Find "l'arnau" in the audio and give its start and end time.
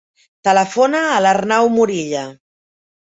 1.25-1.69